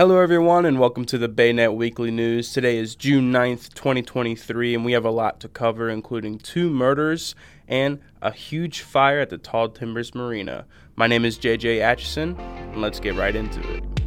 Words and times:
Hello, 0.00 0.18
everyone, 0.18 0.64
and 0.64 0.80
welcome 0.80 1.04
to 1.04 1.18
the 1.18 1.28
Baynet 1.28 1.74
Weekly 1.74 2.10
News. 2.10 2.54
Today 2.54 2.78
is 2.78 2.94
June 2.94 3.30
9th, 3.30 3.74
2023, 3.74 4.74
and 4.74 4.82
we 4.82 4.92
have 4.92 5.04
a 5.04 5.10
lot 5.10 5.40
to 5.40 5.48
cover, 5.48 5.90
including 5.90 6.38
two 6.38 6.70
murders 6.70 7.34
and 7.68 8.00
a 8.22 8.32
huge 8.32 8.80
fire 8.80 9.20
at 9.20 9.28
the 9.28 9.36
Tall 9.36 9.68
Timbers 9.68 10.14
Marina. 10.14 10.64
My 10.96 11.06
name 11.06 11.26
is 11.26 11.38
JJ 11.38 11.82
Atchison, 11.82 12.34
and 12.40 12.80
let's 12.80 12.98
get 12.98 13.14
right 13.14 13.36
into 13.36 13.60
it. 13.74 13.99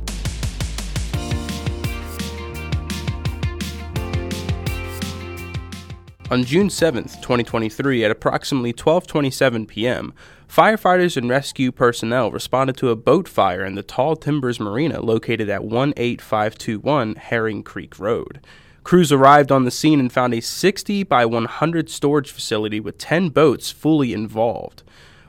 On 6.31 6.43
June 6.43 6.69
7, 6.69 7.03
2023, 7.03 8.05
at 8.05 8.09
approximately 8.09 8.71
12:27 8.73 9.67
p.m., 9.67 10.13
firefighters 10.49 11.17
and 11.17 11.29
rescue 11.29 11.71
personnel 11.71 12.31
responded 12.31 12.77
to 12.77 12.89
a 12.89 12.95
boat 12.95 13.27
fire 13.27 13.65
in 13.65 13.75
the 13.75 13.83
Tall 13.83 14.15
Timbers 14.15 14.59
Marina 14.59 15.01
located 15.01 15.49
at 15.49 15.61
18521 15.61 17.15
Herring 17.15 17.61
Creek 17.61 17.99
Road. 17.99 18.39
Crews 18.83 19.11
arrived 19.11 19.51
on 19.51 19.65
the 19.65 19.71
scene 19.71 19.99
and 19.99 20.11
found 20.11 20.33
a 20.33 20.39
60 20.39 21.03
by 21.03 21.25
100 21.25 21.89
storage 21.89 22.31
facility 22.31 22.79
with 22.79 22.97
10 22.97 23.29
boats 23.29 23.69
fully 23.69 24.13
involved. 24.13 24.81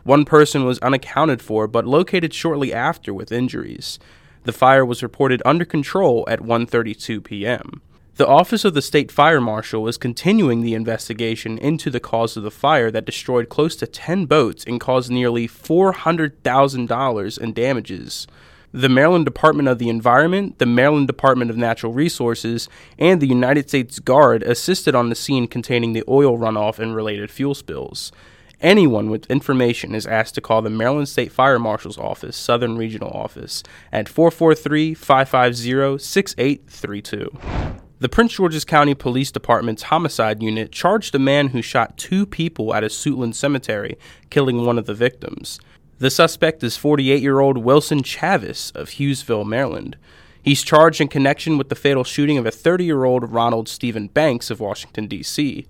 One 0.05 0.25
person 0.25 0.65
was 0.65 0.79
unaccounted 0.79 1.43
for 1.43 1.67
but 1.67 1.87
located 1.87 2.33
shortly 2.33 2.73
after 2.73 3.13
with 3.13 3.33
injuries. 3.33 3.99
The 4.45 4.53
fire 4.53 4.87
was 4.87 5.03
reported 5.03 5.43
under 5.45 5.65
control 5.65 6.25
at 6.29 6.41
1:32 6.41 7.25
p.m. 7.25 7.83
The 8.17 8.29
Office 8.29 8.65
of 8.65 8.75
the 8.75 8.83
State 8.83 9.11
Fire 9.11 9.41
Marshal 9.41 9.89
is 9.89 9.99
continuing 9.99 10.61
the 10.61 10.75
investigation 10.75 11.59
into 11.59 11.91
the 11.91 11.99
cause 11.99 12.37
of 12.37 12.45
the 12.45 12.51
fire 12.53 12.89
that 12.93 13.05
destroyed 13.05 13.49
close 13.49 13.75
to 13.75 13.89
10 13.89 14.27
boats 14.27 14.63
and 14.65 14.79
caused 14.79 15.11
nearly 15.11 15.49
$400,000 15.49 17.39
in 17.41 17.53
damages. 17.53 18.29
The 18.71 18.89
Maryland 18.89 19.25
Department 19.25 19.69
of 19.69 19.81
the 19.81 19.89
Environment, 19.89 20.61
the 20.61 20.67
Maryland 20.67 21.09
Department 21.09 21.51
of 21.51 21.57
Natural 21.57 21.93
Resources, 21.93 22.69
and 23.01 23.21
the 23.21 23.27
United 23.27 23.69
States 23.69 23.99
Guard 23.99 24.45
assisted 24.45 24.95
on 24.95 25.09
the 25.09 25.17
scene 25.17 25.49
containing 25.49 25.93
the 25.93 26.05
oil 26.07 26.39
runoff 26.39 26.79
and 26.79 26.95
related 26.95 27.33
fuel 27.33 27.57
spills. 27.57 28.13
Anyone 28.61 29.11
with 29.11 29.29
information 29.29 29.93
is 29.93 30.07
asked 30.07 30.37
to 30.37 30.41
call 30.41 30.63
the 30.63 30.71
Maryland 30.71 31.09
State 31.09 31.33
Fire 31.33 31.59
Marshal's 31.59 31.99
Office, 31.99 32.37
Southern 32.37 32.79
Regional 32.79 33.11
Office, 33.11 33.65
at 33.91 34.09
443 34.09 34.95
550 34.95 35.99
6832. 35.99 37.84
The 38.01 38.09
Prince 38.09 38.35
George's 38.35 38.65
County 38.65 38.95
Police 38.95 39.31
Department's 39.31 39.85
homicide 39.85 40.43
unit 40.43 40.73
charged 40.73 41.15
a 41.15 41.19
man 41.21 41.49
who 41.49 41.63
shot 41.63 41.97
two 41.97 42.27
people 42.27 42.75
at 42.75 42.83
a 42.83 42.89
Suitland 42.89 43.37
cemetery, 43.37 43.97
killing 44.31 44.67
one 44.67 44.79
of 44.79 44.87
the 44.87 44.95
victims. 44.95 45.61
The 45.99 46.11
suspect 46.11 46.65
is 46.65 46.77
48 46.77 47.23
year 47.23 47.39
old 47.39 47.59
Wilson 47.59 48.03
Chavis 48.03 48.75
of 48.75 48.91
Hughesville, 48.91 49.47
Maryland. 49.47 49.97
He's 50.43 50.65
charged 50.65 51.01
in 51.01 51.07
connection 51.07 51.57
with 51.57 51.69
the 51.69 51.77
fatal 51.77 52.03
shooting 52.03 52.37
of 52.37 52.47
a 52.47 52.51
30 52.51 52.85
year 52.85 53.05
old 53.05 53.31
Ronald 53.31 53.69
Stephen 53.69 54.09
Banks 54.09 54.51
of 54.51 54.59
Washington, 54.59 55.07
D.C. 55.07 55.65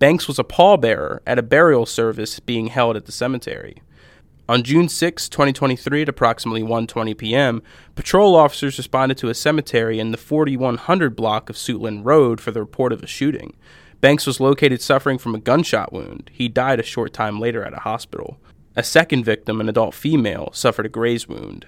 Banks 0.00 0.26
was 0.26 0.40
a 0.40 0.44
pallbearer 0.44 1.20
at 1.24 1.38
a 1.38 1.42
burial 1.42 1.86
service 1.86 2.40
being 2.40 2.66
held 2.66 2.96
at 2.96 3.06
the 3.06 3.12
cemetery. 3.12 3.80
On 4.50 4.64
June 4.64 4.88
6, 4.88 5.28
2023, 5.28 6.02
at 6.02 6.08
approximately 6.08 6.60
1:20 6.60 7.16
p.m., 7.16 7.62
patrol 7.94 8.34
officers 8.34 8.78
responded 8.78 9.16
to 9.18 9.28
a 9.28 9.34
cemetery 9.34 10.00
in 10.00 10.10
the 10.10 10.16
4100 10.16 11.14
block 11.14 11.48
of 11.48 11.54
Suitland 11.54 12.04
Road 12.04 12.40
for 12.40 12.50
the 12.50 12.58
report 12.58 12.92
of 12.92 13.00
a 13.00 13.06
shooting. 13.06 13.54
Banks 14.00 14.26
was 14.26 14.40
located 14.40 14.82
suffering 14.82 15.18
from 15.18 15.36
a 15.36 15.38
gunshot 15.38 15.92
wound. 15.92 16.32
He 16.34 16.48
died 16.48 16.80
a 16.80 16.82
short 16.82 17.12
time 17.12 17.38
later 17.38 17.62
at 17.62 17.74
a 17.74 17.82
hospital. 17.82 18.40
A 18.74 18.82
second 18.82 19.24
victim, 19.24 19.60
an 19.60 19.68
adult 19.68 19.94
female, 19.94 20.50
suffered 20.52 20.86
a 20.86 20.88
graze 20.88 21.28
wound. 21.28 21.66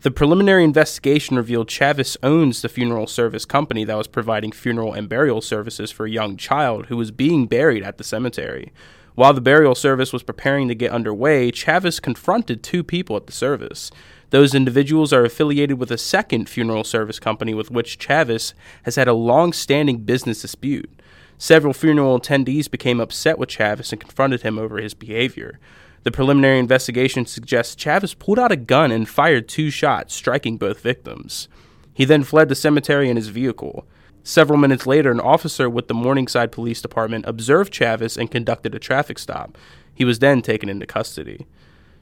The 0.00 0.10
preliminary 0.10 0.64
investigation 0.64 1.36
revealed 1.36 1.68
Chavis 1.68 2.16
owns 2.20 2.62
the 2.62 2.68
funeral 2.68 3.06
service 3.06 3.44
company 3.44 3.84
that 3.84 3.96
was 3.96 4.08
providing 4.08 4.50
funeral 4.50 4.92
and 4.92 5.08
burial 5.08 5.40
services 5.40 5.92
for 5.92 6.04
a 6.04 6.10
young 6.10 6.36
child 6.36 6.86
who 6.86 6.96
was 6.96 7.12
being 7.12 7.46
buried 7.46 7.84
at 7.84 7.96
the 7.96 8.02
cemetery. 8.02 8.72
While 9.14 9.32
the 9.32 9.40
burial 9.40 9.76
service 9.76 10.12
was 10.12 10.24
preparing 10.24 10.66
to 10.68 10.74
get 10.74 10.90
underway, 10.90 11.52
Chavis 11.52 12.02
confronted 12.02 12.62
two 12.62 12.82
people 12.82 13.16
at 13.16 13.26
the 13.26 13.32
service. 13.32 13.92
Those 14.30 14.54
individuals 14.54 15.12
are 15.12 15.24
affiliated 15.24 15.78
with 15.78 15.92
a 15.92 15.98
second 15.98 16.48
funeral 16.48 16.82
service 16.82 17.20
company 17.20 17.54
with 17.54 17.70
which 17.70 18.00
Chavis 18.00 18.54
has 18.82 18.96
had 18.96 19.06
a 19.06 19.12
long 19.12 19.52
standing 19.52 19.98
business 19.98 20.42
dispute. 20.42 20.90
Several 21.38 21.72
funeral 21.72 22.18
attendees 22.18 22.68
became 22.68 22.98
upset 22.98 23.38
with 23.38 23.50
Chavis 23.50 23.92
and 23.92 24.00
confronted 24.00 24.42
him 24.42 24.58
over 24.58 24.78
his 24.78 24.94
behavior. 24.94 25.60
The 26.02 26.10
preliminary 26.10 26.58
investigation 26.58 27.24
suggests 27.24 27.76
Chavis 27.76 28.18
pulled 28.18 28.40
out 28.40 28.50
a 28.50 28.56
gun 28.56 28.90
and 28.90 29.08
fired 29.08 29.48
two 29.48 29.70
shots, 29.70 30.14
striking 30.14 30.56
both 30.56 30.80
victims. 30.80 31.48
He 31.92 32.04
then 32.04 32.24
fled 32.24 32.48
the 32.48 32.56
cemetery 32.56 33.08
in 33.08 33.16
his 33.16 33.28
vehicle. 33.28 33.86
Several 34.26 34.58
minutes 34.58 34.86
later, 34.86 35.10
an 35.10 35.20
officer 35.20 35.68
with 35.68 35.86
the 35.86 35.92
Morningside 35.92 36.50
Police 36.50 36.80
Department 36.80 37.26
observed 37.28 37.74
Chavis 37.74 38.16
and 38.16 38.30
conducted 38.30 38.74
a 38.74 38.78
traffic 38.78 39.18
stop. 39.18 39.58
He 39.94 40.06
was 40.06 40.20
then 40.20 40.40
taken 40.40 40.70
into 40.70 40.86
custody. 40.86 41.46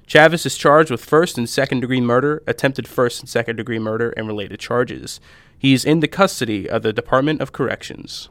Chavis 0.06 0.47
is 0.47 0.56
charged 0.56 0.88
with 0.88 1.05
first 1.05 1.37
and 1.37 1.49
second 1.49 1.81
degree 1.81 2.00
murder, 2.00 2.41
attempted 2.47 2.87
first 2.87 3.21
and 3.21 3.28
second 3.28 3.56
degree 3.56 3.81
murder, 3.81 4.11
and 4.11 4.28
related 4.28 4.61
charges. 4.61 5.21
He 5.59 5.72
is 5.72 5.84
in 5.84 5.99
the 5.99 6.06
custody 6.06 6.71
of 6.71 6.82
the 6.82 6.93
Department 6.93 7.41
of 7.41 7.53
Corrections. 7.53 8.28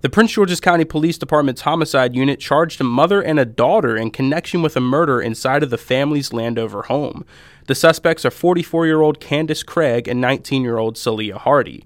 The 0.00 0.08
Prince 0.08 0.32
George's 0.32 0.60
County 0.60 0.86
Police 0.86 1.18
Department's 1.18 1.62
homicide 1.62 2.14
unit 2.16 2.40
charged 2.40 2.80
a 2.80 2.84
mother 2.84 3.20
and 3.20 3.38
a 3.38 3.44
daughter 3.44 3.94
in 3.94 4.10
connection 4.10 4.62
with 4.62 4.74
a 4.74 4.80
murder 4.80 5.20
inside 5.20 5.62
of 5.62 5.70
the 5.70 5.76
family's 5.76 6.32
Landover 6.32 6.82
home. 6.82 7.26
The 7.66 7.74
suspects 7.74 8.24
are 8.24 8.30
44 8.30 8.86
year 8.86 9.02
old 9.02 9.20
Candace 9.20 9.62
Craig 9.62 10.08
and 10.08 10.18
19 10.18 10.62
year 10.62 10.78
old 10.78 10.96
Celia 10.96 11.36
Hardy. 11.36 11.84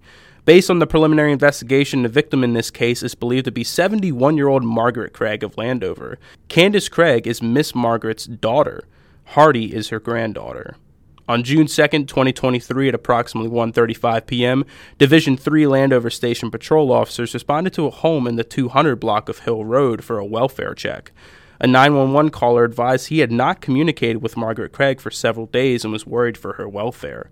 Based 0.48 0.70
on 0.70 0.78
the 0.78 0.86
preliminary 0.86 1.30
investigation, 1.30 2.04
the 2.04 2.08
victim 2.08 2.42
in 2.42 2.54
this 2.54 2.70
case 2.70 3.02
is 3.02 3.14
believed 3.14 3.44
to 3.44 3.52
be 3.52 3.62
71 3.62 4.38
year 4.38 4.48
old 4.48 4.64
Margaret 4.64 5.12
Craig 5.12 5.44
of 5.44 5.58
Landover. 5.58 6.18
Candace 6.48 6.88
Craig 6.88 7.26
is 7.26 7.42
Miss 7.42 7.74
Margaret's 7.74 8.24
daughter. 8.24 8.82
Hardy 9.26 9.74
is 9.74 9.90
her 9.90 10.00
granddaughter. 10.00 10.76
On 11.28 11.42
June 11.42 11.66
2nd, 11.66 12.08
2023, 12.08 12.88
at 12.88 12.94
approximately 12.94 13.50
1:35 13.50 14.26
p.m., 14.26 14.64
Division 14.96 15.36
3 15.36 15.66
Landover 15.66 16.08
Station 16.08 16.50
patrol 16.50 16.90
officers 16.92 17.34
responded 17.34 17.74
to 17.74 17.84
a 17.84 17.90
home 17.90 18.26
in 18.26 18.36
the 18.36 18.42
200 18.42 18.96
block 18.96 19.28
of 19.28 19.40
Hill 19.40 19.66
Road 19.66 20.02
for 20.02 20.18
a 20.18 20.24
welfare 20.24 20.72
check. 20.72 21.12
A 21.60 21.66
911 21.66 22.30
caller 22.30 22.64
advised 22.64 23.08
he 23.08 23.18
had 23.18 23.30
not 23.30 23.60
communicated 23.60 24.22
with 24.22 24.38
Margaret 24.38 24.72
Craig 24.72 24.98
for 24.98 25.10
several 25.10 25.44
days 25.44 25.84
and 25.84 25.92
was 25.92 26.06
worried 26.06 26.38
for 26.38 26.54
her 26.54 26.66
welfare. 26.66 27.28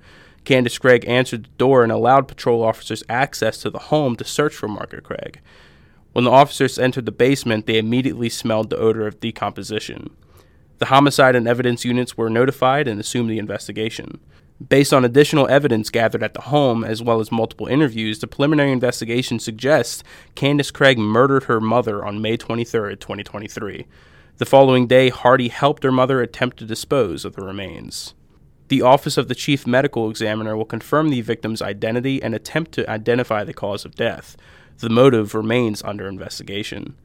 Candace 0.46 0.78
Craig 0.78 1.04
answered 1.08 1.44
the 1.44 1.58
door 1.58 1.82
and 1.82 1.90
allowed 1.90 2.28
patrol 2.28 2.62
officers 2.62 3.02
access 3.08 3.58
to 3.58 3.68
the 3.68 3.80
home 3.80 4.14
to 4.14 4.24
search 4.24 4.54
for 4.54 4.68
Margaret 4.68 5.02
Craig. 5.02 5.40
When 6.12 6.24
the 6.24 6.30
officers 6.30 6.78
entered 6.78 7.04
the 7.04 7.12
basement, 7.12 7.66
they 7.66 7.78
immediately 7.78 8.28
smelled 8.28 8.70
the 8.70 8.78
odor 8.78 9.08
of 9.08 9.18
decomposition. 9.18 10.08
The 10.78 10.86
homicide 10.86 11.34
and 11.34 11.48
evidence 11.48 11.84
units 11.84 12.16
were 12.16 12.30
notified 12.30 12.86
and 12.86 13.00
assumed 13.00 13.28
the 13.28 13.40
investigation. 13.40 14.20
Based 14.66 14.94
on 14.94 15.04
additional 15.04 15.48
evidence 15.48 15.90
gathered 15.90 16.22
at 16.22 16.32
the 16.32 16.42
home, 16.42 16.84
as 16.84 17.02
well 17.02 17.18
as 17.18 17.32
multiple 17.32 17.66
interviews, 17.66 18.20
the 18.20 18.28
preliminary 18.28 18.70
investigation 18.70 19.40
suggests 19.40 20.04
Candace 20.36 20.70
Craig 20.70 20.96
murdered 20.96 21.44
her 21.44 21.60
mother 21.60 22.04
on 22.04 22.22
May 22.22 22.36
23, 22.36 22.94
2023. 22.94 23.86
The 24.36 24.46
following 24.46 24.86
day, 24.86 25.08
Hardy 25.08 25.48
helped 25.48 25.82
her 25.82 25.92
mother 25.92 26.22
attempt 26.22 26.58
to 26.58 26.64
dispose 26.64 27.24
of 27.24 27.34
the 27.34 27.44
remains. 27.44 28.14
The 28.68 28.82
Office 28.82 29.16
of 29.16 29.28
the 29.28 29.34
Chief 29.34 29.66
Medical 29.66 30.10
Examiner 30.10 30.56
will 30.56 30.64
confirm 30.64 31.08
the 31.08 31.20
victim's 31.20 31.62
identity 31.62 32.20
and 32.20 32.34
attempt 32.34 32.72
to 32.72 32.90
identify 32.90 33.44
the 33.44 33.54
cause 33.54 33.84
of 33.84 33.94
death. 33.94 34.36
The 34.78 34.90
motive 34.90 35.34
remains 35.34 35.82
under 35.84 36.08
investigation. 36.08 36.96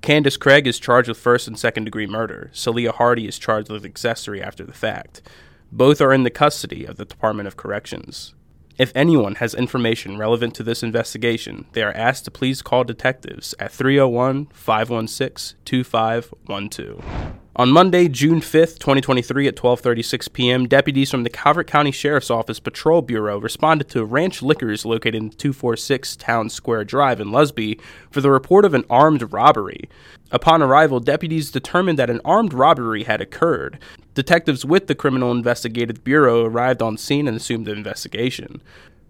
Candace 0.00 0.38
Craig 0.38 0.66
is 0.66 0.80
charged 0.80 1.08
with 1.08 1.18
first 1.18 1.46
and 1.46 1.58
second 1.58 1.84
degree 1.84 2.06
murder. 2.06 2.50
Celia 2.52 2.92
Hardy 2.92 3.28
is 3.28 3.38
charged 3.38 3.70
with 3.70 3.84
accessory 3.84 4.42
after 4.42 4.64
the 4.64 4.72
fact. 4.72 5.22
Both 5.70 6.00
are 6.00 6.12
in 6.12 6.22
the 6.22 6.30
custody 6.30 6.86
of 6.86 6.96
the 6.96 7.04
Department 7.04 7.46
of 7.46 7.56
Corrections. 7.56 8.34
If 8.78 8.90
anyone 8.94 9.36
has 9.36 9.54
information 9.54 10.16
relevant 10.16 10.54
to 10.56 10.62
this 10.62 10.82
investigation, 10.82 11.66
they 11.72 11.82
are 11.82 11.92
asked 11.92 12.24
to 12.24 12.30
please 12.30 12.62
call 12.62 12.84
detectives 12.84 13.54
at 13.58 13.70
301 13.70 14.46
516 14.46 15.58
2512. 15.64 17.41
On 17.54 17.70
Monday, 17.70 18.08
June 18.08 18.40
5th, 18.40 18.78
2023 18.78 19.46
at 19.46 19.56
12:36 19.56 20.32
p.m., 20.32 20.66
deputies 20.66 21.10
from 21.10 21.22
the 21.22 21.28
Calvert 21.28 21.66
County 21.66 21.90
Sheriff's 21.90 22.30
Office 22.30 22.58
Patrol 22.58 23.02
Bureau 23.02 23.38
responded 23.38 23.90
to 23.90 24.06
Ranch 24.06 24.40
Liquors 24.40 24.86
located 24.86 25.16
in 25.16 25.28
246 25.28 26.16
Town 26.16 26.48
Square 26.48 26.84
Drive 26.84 27.20
in 27.20 27.28
Lusby 27.28 27.78
for 28.10 28.22
the 28.22 28.30
report 28.30 28.64
of 28.64 28.72
an 28.72 28.86
armed 28.88 29.34
robbery. 29.34 29.90
Upon 30.30 30.62
arrival, 30.62 30.98
deputies 30.98 31.50
determined 31.50 31.98
that 31.98 32.08
an 32.08 32.22
armed 32.24 32.54
robbery 32.54 33.04
had 33.04 33.20
occurred. 33.20 33.78
Detectives 34.14 34.64
with 34.64 34.86
the 34.86 34.94
Criminal 34.94 35.30
Investigative 35.30 36.02
Bureau 36.02 36.46
arrived 36.46 36.80
on 36.80 36.96
scene 36.96 37.28
and 37.28 37.36
assumed 37.36 37.66
the 37.66 37.72
investigation. 37.72 38.62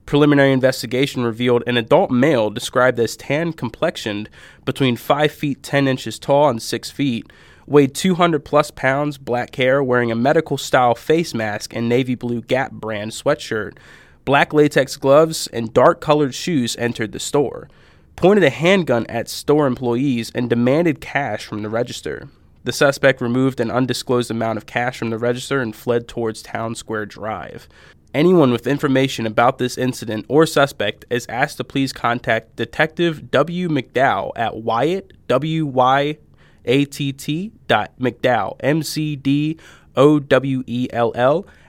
Preliminary 0.05 0.51
investigation 0.51 1.23
revealed 1.23 1.63
an 1.69 1.77
adult 1.77 2.11
male 2.11 2.51
described 2.51 2.99
as 2.99 3.17
tan 3.17 3.53
complexioned, 3.53 4.29
between 4.65 4.97
5 4.97 5.31
feet 5.31 5.63
10 5.63 5.87
inches 5.87 6.19
tall 6.19 6.49
and 6.49 6.61
6 6.61 6.91
feet, 6.91 7.31
weighed 7.67 7.95
200 7.95 8.45
plus 8.45 8.71
pounds, 8.71 9.19
black 9.19 9.55
hair, 9.57 9.83
wearing 9.83 10.11
a 10.11 10.17
medical 10.17 10.57
style 10.57 10.95
face 10.95 11.35
mask 11.35 11.75
and 11.75 11.89
navy 11.89 12.15
blue 12.15 12.43
Gap 12.43 12.73
brand 12.73 13.13
sweatshirt, 13.13 13.77
Black 14.25 14.53
latex 14.53 14.97
gloves 14.97 15.49
and 15.49 15.75
dark 15.75 16.01
colored 16.01 16.33
shoes 16.33 16.77
entered 16.77 17.11
the 17.11 17.19
store, 17.19 17.69
pointed 18.15 18.45
a 18.45 18.51
handgun 18.51 19.05
at 19.09 19.29
store 19.29 19.67
employees, 19.67 20.31
and 20.33 20.49
demanded 20.49 21.01
cash 21.01 21.45
from 21.45 21.63
the 21.63 21.69
register. 21.69 22.29
The 22.63 22.71
suspect 22.71 23.21
removed 23.21 23.59
an 23.59 23.73
undisclosed 23.73 24.31
amount 24.31 24.59
of 24.59 24.67
cash 24.67 24.99
from 24.99 25.11
the 25.11 25.19
register 25.19 25.61
and 25.61 25.75
fled 25.75 26.07
towards 26.07 26.41
Town 26.41 26.77
Square 26.77 27.07
Drive. 27.07 27.69
Anyone 28.15 28.53
with 28.53 28.69
information 28.69 29.27
about 29.27 29.59
this 29.59 29.77
incident 29.77 30.27
or 30.29 30.47
suspect 30.47 31.05
is 31.11 31.27
asked 31.29 31.57
to 31.57 31.65
please 31.65 31.93
contact 31.93 32.55
Detective 32.55 33.33
W. 33.33 33.69
McDowell 33.69 34.31
at 34.37 34.59
Wyatt, 34.59 35.15
W 35.27 35.67
Y 35.67 36.19
A 36.65 36.85
T 36.85 37.13
T 37.13 37.51
dot 37.67 37.91
McDowell, 37.99 38.57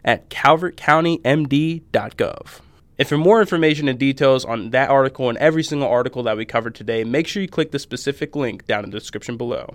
at 0.06 0.30
calvertcountymd.gov. 0.30 2.60
And 3.00 3.07
for 3.07 3.18
more 3.18 3.42
information 3.42 3.88
and 3.88 3.98
details 3.98 4.45
on 4.45 4.69
that 4.69 4.92
article 4.92 5.28
and 5.28 5.36
every 5.40 5.63
single 5.63 5.88
article 5.88 6.22
that 6.24 6.38
we 6.38 6.45
covered 6.45 6.75
today, 6.75 7.04
make 7.04 7.28
sure 7.28 7.42
you 7.42 7.48
click 7.48 7.72
the 7.72 7.80
specific 7.80 8.36
link 8.36 8.68
down 8.68 8.84
in 8.84 8.92
the 8.92 9.00
description 9.00 9.36
below. 9.36 9.74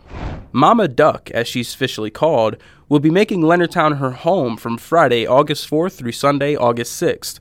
Mama 0.52 0.86
Duck, 0.86 1.28
as 1.32 1.48
she's 1.48 1.74
officially 1.74 2.10
called, 2.10 2.56
will 2.88 3.00
be 3.00 3.10
making 3.10 3.42
Leonardtown 3.42 3.98
her 3.98 4.12
home 4.12 4.56
from 4.56 4.78
Friday, 4.78 5.26
August 5.26 5.68
4th 5.68 5.94
through 5.94 6.12
Sunday, 6.12 6.54
August 6.54 7.02
6th. 7.02 7.40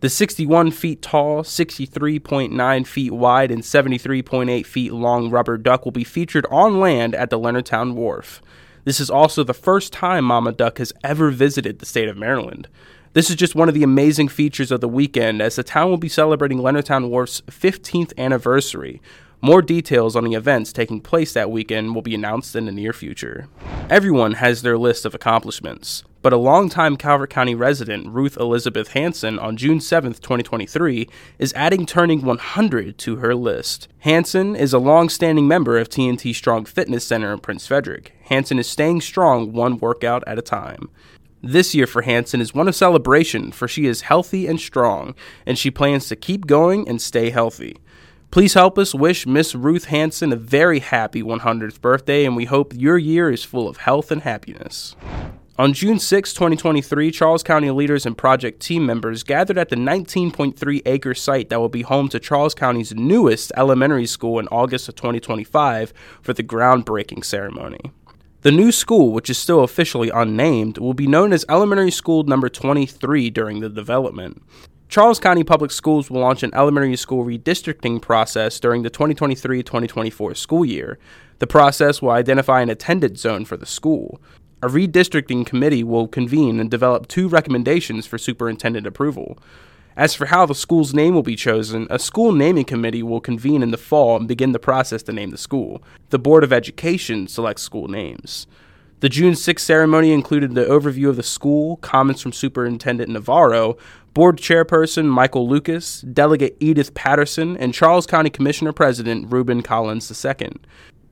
The 0.00 0.10
61 0.10 0.72
feet 0.72 1.00
tall, 1.00 1.42
63.9 1.42 2.86
feet 2.86 3.12
wide, 3.12 3.50
and 3.50 3.62
73.8 3.62 4.66
feet 4.66 4.92
long 4.92 5.30
rubber 5.30 5.56
duck 5.56 5.84
will 5.84 5.92
be 5.92 6.04
featured 6.04 6.46
on 6.50 6.78
land 6.78 7.14
at 7.14 7.30
the 7.30 7.38
Leonardtown 7.38 7.94
Wharf. 7.94 8.42
This 8.84 9.00
is 9.00 9.08
also 9.08 9.42
the 9.42 9.54
first 9.54 9.92
time 9.92 10.26
Mama 10.26 10.52
Duck 10.52 10.76
has 10.76 10.92
ever 11.02 11.30
visited 11.30 11.78
the 11.78 11.86
state 11.86 12.08
of 12.08 12.18
Maryland. 12.18 12.68
This 13.14 13.30
is 13.30 13.36
just 13.36 13.54
one 13.54 13.68
of 13.68 13.74
the 13.74 13.82
amazing 13.82 14.28
features 14.28 14.70
of 14.70 14.80
the 14.80 14.88
weekend 14.88 15.40
as 15.40 15.56
the 15.56 15.62
town 15.62 15.88
will 15.88 15.96
be 15.96 16.08
celebrating 16.08 16.58
Leonardtown 16.58 17.08
Wharf's 17.08 17.40
15th 17.42 18.12
anniversary. 18.18 19.00
More 19.44 19.60
details 19.60 20.16
on 20.16 20.24
the 20.24 20.32
events 20.32 20.72
taking 20.72 21.02
place 21.02 21.34
that 21.34 21.50
weekend 21.50 21.94
will 21.94 22.00
be 22.00 22.14
announced 22.14 22.56
in 22.56 22.64
the 22.64 22.72
near 22.72 22.94
future. 22.94 23.46
Everyone 23.90 24.32
has 24.32 24.62
their 24.62 24.78
list 24.78 25.04
of 25.04 25.14
accomplishments, 25.14 26.02
but 26.22 26.32
a 26.32 26.38
longtime 26.38 26.96
Calvert 26.96 27.28
County 27.28 27.54
resident, 27.54 28.06
Ruth 28.08 28.38
Elizabeth 28.38 28.92
Hansen, 28.92 29.38
on 29.38 29.58
June 29.58 29.80
7, 29.80 30.14
2023, 30.14 31.10
is 31.38 31.52
adding 31.52 31.84
turning 31.84 32.24
100 32.24 32.96
to 32.96 33.16
her 33.16 33.34
list. 33.34 33.86
Hansen 33.98 34.56
is 34.56 34.72
a 34.72 34.78
long-standing 34.78 35.46
member 35.46 35.76
of 35.76 35.90
TNT 35.90 36.34
Strong 36.34 36.64
Fitness 36.64 37.06
Center 37.06 37.30
in 37.30 37.40
Prince 37.40 37.66
Frederick. 37.66 38.14
Hansen 38.22 38.58
is 38.58 38.66
staying 38.66 39.02
strong 39.02 39.52
one 39.52 39.76
workout 39.76 40.24
at 40.26 40.38
a 40.38 40.42
time. 40.42 40.88
This 41.42 41.74
year 41.74 41.86
for 41.86 42.00
Hansen 42.00 42.40
is 42.40 42.54
one 42.54 42.68
of 42.68 42.74
celebration, 42.74 43.52
for 43.52 43.68
she 43.68 43.84
is 43.84 44.00
healthy 44.00 44.46
and 44.46 44.58
strong, 44.58 45.14
and 45.44 45.58
she 45.58 45.70
plans 45.70 46.08
to 46.08 46.16
keep 46.16 46.46
going 46.46 46.88
and 46.88 47.02
stay 47.02 47.28
healthy. 47.28 47.76
Please 48.34 48.54
help 48.54 48.78
us 48.78 48.96
wish 48.96 49.28
Miss 49.28 49.54
Ruth 49.54 49.84
Hansen 49.84 50.32
a 50.32 50.36
very 50.36 50.80
happy 50.80 51.22
100th 51.22 51.80
birthday, 51.80 52.24
and 52.24 52.34
we 52.34 52.46
hope 52.46 52.74
your 52.74 52.98
year 52.98 53.30
is 53.30 53.44
full 53.44 53.68
of 53.68 53.76
health 53.76 54.10
and 54.10 54.22
happiness. 54.22 54.96
On 55.56 55.72
June 55.72 56.00
6, 56.00 56.34
2023, 56.34 57.12
Charles 57.12 57.44
County 57.44 57.70
leaders 57.70 58.04
and 58.04 58.18
project 58.18 58.58
team 58.58 58.84
members 58.84 59.22
gathered 59.22 59.56
at 59.56 59.68
the 59.68 59.76
19.3 59.76 60.82
acre 60.84 61.14
site 61.14 61.48
that 61.48 61.60
will 61.60 61.68
be 61.68 61.82
home 61.82 62.08
to 62.08 62.18
Charles 62.18 62.56
County's 62.56 62.92
newest 62.92 63.52
elementary 63.56 64.04
school 64.04 64.40
in 64.40 64.48
August 64.48 64.88
of 64.88 64.96
2025 64.96 65.94
for 66.20 66.32
the 66.32 66.42
groundbreaking 66.42 67.24
ceremony. 67.24 67.92
The 68.40 68.50
new 68.50 68.72
school, 68.72 69.12
which 69.12 69.30
is 69.30 69.38
still 69.38 69.62
officially 69.62 70.10
unnamed, 70.10 70.78
will 70.78 70.92
be 70.92 71.06
known 71.06 71.32
as 71.32 71.44
Elementary 71.48 71.92
School 71.92 72.24
Number 72.24 72.48
23 72.48 73.30
during 73.30 73.60
the 73.60 73.70
development. 73.70 74.42
Charles 74.94 75.18
County 75.18 75.42
Public 75.42 75.72
Schools 75.72 76.08
will 76.08 76.20
launch 76.20 76.44
an 76.44 76.54
elementary 76.54 76.94
school 76.94 77.24
redistricting 77.24 78.00
process 78.00 78.60
during 78.60 78.84
the 78.84 78.90
2023 78.90 79.60
2024 79.60 80.36
school 80.36 80.64
year. 80.64 81.00
The 81.40 81.48
process 81.48 82.00
will 82.00 82.10
identify 82.10 82.60
an 82.60 82.70
attendance 82.70 83.20
zone 83.20 83.44
for 83.44 83.56
the 83.56 83.66
school. 83.66 84.20
A 84.62 84.68
redistricting 84.68 85.44
committee 85.44 85.82
will 85.82 86.06
convene 86.06 86.60
and 86.60 86.70
develop 86.70 87.08
two 87.08 87.26
recommendations 87.26 88.06
for 88.06 88.18
superintendent 88.18 88.86
approval. 88.86 89.36
As 89.96 90.14
for 90.14 90.26
how 90.26 90.46
the 90.46 90.54
school's 90.54 90.94
name 90.94 91.12
will 91.12 91.24
be 91.24 91.34
chosen, 91.34 91.88
a 91.90 91.98
school 91.98 92.30
naming 92.30 92.64
committee 92.64 93.02
will 93.02 93.20
convene 93.20 93.64
in 93.64 93.72
the 93.72 93.76
fall 93.76 94.16
and 94.16 94.28
begin 94.28 94.52
the 94.52 94.60
process 94.60 95.02
to 95.02 95.12
name 95.12 95.30
the 95.30 95.36
school. 95.36 95.82
The 96.10 96.20
Board 96.20 96.44
of 96.44 96.52
Education 96.52 97.26
selects 97.26 97.62
school 97.62 97.88
names. 97.88 98.46
The 99.04 99.10
June 99.10 99.34
6th 99.34 99.60
ceremony 99.60 100.12
included 100.12 100.54
the 100.54 100.64
overview 100.64 101.10
of 101.10 101.16
the 101.16 101.22
school, 101.22 101.76
comments 101.76 102.22
from 102.22 102.32
Superintendent 102.32 103.10
Navarro, 103.10 103.76
Board 104.14 104.38
Chairperson 104.38 105.04
Michael 105.04 105.46
Lucas, 105.46 106.00
Delegate 106.00 106.56
Edith 106.58 106.94
Patterson, 106.94 107.54
and 107.58 107.74
Charles 107.74 108.06
County 108.06 108.30
Commissioner 108.30 108.72
President 108.72 109.30
Reuben 109.30 109.60
Collins 109.60 110.10
II. 110.24 110.52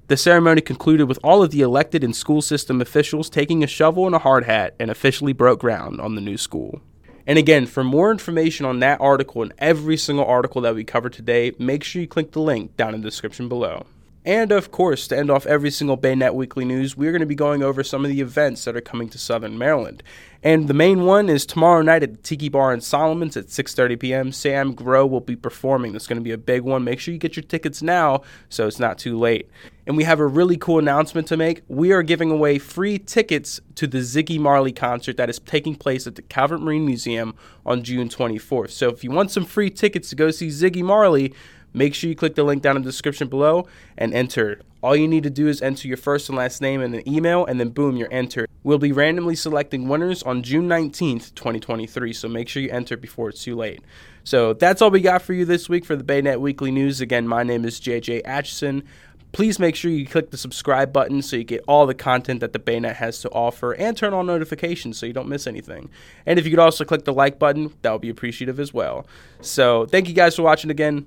The 0.09 0.17
ceremony 0.17 0.63
concluded 0.63 1.05
with 1.05 1.19
all 1.23 1.43
of 1.43 1.51
the 1.51 1.61
elected 1.61 2.03
and 2.03 2.17
school 2.17 2.41
system 2.41 2.81
officials 2.81 3.29
taking 3.29 3.63
a 3.63 3.67
shovel 3.67 4.07
and 4.07 4.15
a 4.15 4.21
hard 4.21 4.45
hat 4.45 4.75
and 4.81 4.91
officially 4.91 5.35
broke 5.35 5.61
ground 5.61 6.01
on 6.01 6.15
the 6.15 6.23
new 6.23 6.39
school. 6.39 6.81
And 7.27 7.39
again, 7.39 7.67
for 7.67 7.85
more 7.85 8.11
information 8.11 8.65
on 8.65 8.81
that 8.81 9.03
article 9.03 9.43
and 9.43 9.53
every 9.59 9.99
single 9.99 10.25
article 10.25 10.63
that 10.63 10.75
we 10.75 10.83
cover 10.83 11.11
today, 11.11 11.53
make 11.59 11.85
sure 11.85 12.01
you 12.01 12.09
click 12.09 12.33
the 12.33 12.41
link 12.41 12.75
down 12.79 12.95
in 12.95 13.03
the 13.03 13.09
description 13.11 13.51
below. 13.51 13.85
And 14.25 14.53
of 14.53 14.71
course, 14.71 15.09
to 15.09 15.19
end 15.19 15.31
off 15.33 15.47
every 15.47 15.71
single 15.71 15.99
Baynet 15.99 16.35
Weekly 16.35 16.65
News, 16.65 16.97
we're 16.97 17.11
going 17.11 17.21
to 17.21 17.27
be 17.27 17.35
going 17.35 17.63
over 17.63 17.83
some 17.83 18.05
of 18.05 18.11
the 18.11 18.21
events 18.21 18.65
that 18.65 18.77
are 18.77 18.81
coming 18.81 19.09
to 19.09 19.19
Southern 19.19 19.59
Maryland. 19.59 20.01
And 20.45 20.69
the 20.69 20.75
main 20.75 21.05
one 21.05 21.29
is 21.29 21.45
tomorrow 21.45 21.83
night 21.83 22.05
at 22.05 22.13
the 22.13 22.19
Tiki 22.19 22.49
Bar 22.49 22.73
in 22.73 22.81
Solomons 22.81 23.37
at 23.37 23.47
6:30 23.47 23.99
p.m. 23.99 24.33
Sam 24.33 24.75
Grow 24.75 25.07
will 25.07 25.21
be 25.21 25.35
performing. 25.35 25.93
That's 25.93 26.07
going 26.07 26.19
to 26.19 26.25
be 26.25 26.31
a 26.31 26.39
big 26.39 26.63
one. 26.63 26.85
Make 26.85 27.01
sure 27.01 27.13
you 27.13 27.19
get 27.19 27.35
your 27.35 27.43
tickets 27.43 27.83
now 27.83 28.23
so 28.49 28.69
it's 28.69 28.79
not 28.79 28.97
too 28.97 29.19
late. 29.19 29.49
And 29.87 29.97
we 29.97 30.05
have 30.05 30.21
a 30.21 30.27
really 30.27 30.57
cool 30.57 30.79
announcement 30.79 31.27
to 31.29 31.37
make. 31.37 31.63
We 31.67 31.91
are 31.93 32.05
giving 32.05 32.31
away 32.31 32.59
free 32.59 32.99
tickets 32.99 33.61
to 33.75 33.89
the 33.89 33.99
Ziggy 33.99 34.39
Marley 34.39 34.73
concert 34.73 35.17
that 35.17 35.31
is 35.31 35.41
taking 35.41 35.75
place 35.75 36.07
at 36.07 36.15
the 36.15 36.23
Calvert 36.23 36.61
Marine 36.61 36.87
Museum 36.87 37.35
on 37.67 37.83
June 37.83 38.09
24th. 38.09 38.71
So 38.71 38.89
if 38.89 39.03
you 39.03 39.11
want 39.11 39.33
some 39.33 39.45
free 39.45 39.71
tickets 39.71 40.11
to 40.11 40.17
go 40.17 40.31
see 40.31 40.49
Ziggy 40.49 40.83
Marley, 40.83 41.35
Make 41.75 41.95
sure 41.95 42.09
you 42.09 42.17
click 42.17 42.35
the 42.35 42.45
link 42.45 42.63
down 42.63 42.77
in 42.77 42.83
the 42.83 42.89
description 42.89 43.29
below 43.29 43.67
and 43.97 44.13
enter. 44.13 44.61
All 44.83 44.97
you 44.97 45.07
need 45.07 45.23
to 45.23 45.31
do 45.31 45.47
is 45.47 45.63
enter 45.63 45.87
your 45.87 45.97
first 45.97 46.29
and 46.29 46.37
last 46.37 46.61
name 46.61 46.81
and 46.81 46.95
an 46.95 47.09
email, 47.09 47.47
and 47.47 47.61
then 47.61 47.69
boom, 47.69 47.97
you're 47.97 48.13
entered. 48.13 48.49
We'll 48.65 48.79
be 48.79 48.93
randomly 48.93 49.37
selecting 49.37 49.89
winners 49.89 50.23
on 50.23 50.43
June 50.43 50.69
19th, 50.69 51.35
2023, 51.35 52.13
so 52.13 52.29
make 52.29 52.49
sure 52.49 52.63
you 52.63 52.71
enter 52.71 52.97
before 52.97 53.29
it's 53.29 53.43
too 53.43 53.57
late. 53.57 53.81
So 54.25 54.55
that's 54.55 54.83
all 54.83 54.91
we 54.91 55.01
got 55.01 55.23
for 55.23 55.35
you 55.35 55.45
this 55.45 55.69
week 55.69 55.85
for 55.85 55.97
the 55.97 56.05
Baynet 56.05 56.41
Weekly 56.41 56.71
News. 56.71 57.01
Again, 57.01 57.27
my 57.27 57.43
name 57.43 57.65
is 57.65 57.81
JJ 57.81 58.23
Atchison. 58.25 58.85
Please 59.33 59.59
make 59.59 59.75
sure 59.75 59.91
you 59.91 60.07
click 60.07 60.31
the 60.31 60.37
subscribe 60.37 60.93
button 60.93 61.23
so 61.23 61.37
you 61.37 61.45
get 61.45 61.65
all 61.67 61.87
the 61.87 61.95
content 61.95 62.41
that 62.41 62.53
the 62.53 62.59
Baynet 62.59 62.97
has 62.97 63.21
to 63.21 63.31
offer 63.31 63.73
and 63.73 63.97
turn 63.97 64.13
on 64.13 64.27
notifications 64.27 64.99
so 64.99 65.07
you 65.07 65.15
don't 65.15 65.29
miss 65.29 65.47
anything. 65.47 65.89
And 66.27 66.39
if 66.39 66.45
you 66.45 66.51
could 66.51 66.59
also 66.59 66.85
click 66.85 67.05
the 67.05 67.15
like 67.15 67.39
button, 67.39 67.73
that 67.81 67.93
would 67.93 68.03
be 68.03 68.11
appreciative 68.11 68.61
as 68.61 68.75
well. 68.75 69.07
So 69.41 69.87
thank 69.87 70.07
you 70.07 70.15
guys 70.15 70.37
for 70.37 70.43
watching 70.43 70.71
again 70.71 71.07